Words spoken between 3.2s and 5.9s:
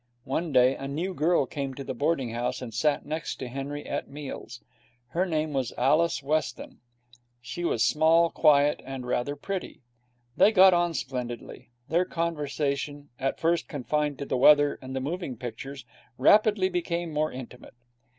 to Henry at meals. Her name was